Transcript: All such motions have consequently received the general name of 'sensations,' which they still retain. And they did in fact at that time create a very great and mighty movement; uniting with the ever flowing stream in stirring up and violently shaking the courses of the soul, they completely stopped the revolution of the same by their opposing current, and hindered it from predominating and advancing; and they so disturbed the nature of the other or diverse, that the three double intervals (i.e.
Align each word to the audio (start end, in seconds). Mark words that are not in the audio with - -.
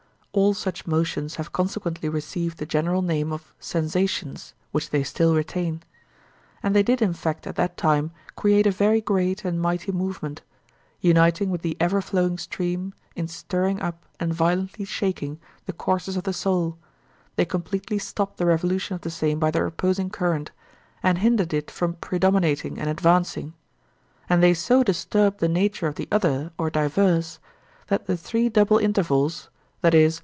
All 0.33 0.53
such 0.53 0.87
motions 0.87 1.35
have 1.35 1.51
consequently 1.51 2.07
received 2.07 2.57
the 2.57 2.65
general 2.65 3.01
name 3.01 3.33
of 3.33 3.53
'sensations,' 3.59 4.53
which 4.71 4.89
they 4.89 5.03
still 5.03 5.35
retain. 5.35 5.83
And 6.63 6.73
they 6.73 6.83
did 6.83 7.01
in 7.01 7.11
fact 7.11 7.45
at 7.45 7.57
that 7.57 7.75
time 7.75 8.11
create 8.37 8.65
a 8.65 8.71
very 8.71 9.01
great 9.01 9.43
and 9.43 9.59
mighty 9.61 9.91
movement; 9.91 10.41
uniting 11.01 11.49
with 11.49 11.63
the 11.63 11.75
ever 11.81 11.99
flowing 11.99 12.37
stream 12.37 12.93
in 13.13 13.27
stirring 13.27 13.81
up 13.81 14.05
and 14.21 14.33
violently 14.33 14.85
shaking 14.85 15.37
the 15.65 15.73
courses 15.73 16.15
of 16.15 16.23
the 16.23 16.31
soul, 16.31 16.77
they 17.35 17.43
completely 17.43 17.99
stopped 17.99 18.37
the 18.37 18.45
revolution 18.45 18.95
of 18.95 19.01
the 19.01 19.09
same 19.11 19.37
by 19.37 19.51
their 19.51 19.65
opposing 19.65 20.09
current, 20.09 20.51
and 21.03 21.17
hindered 21.17 21.53
it 21.53 21.69
from 21.69 21.95
predominating 21.95 22.79
and 22.79 22.89
advancing; 22.89 23.53
and 24.29 24.41
they 24.41 24.53
so 24.53 24.81
disturbed 24.81 25.41
the 25.41 25.49
nature 25.49 25.87
of 25.87 25.95
the 25.95 26.07
other 26.09 26.53
or 26.57 26.69
diverse, 26.69 27.39
that 27.87 28.05
the 28.05 28.15
three 28.15 28.47
double 28.47 28.77
intervals 28.77 29.49
(i.e. 29.83 30.11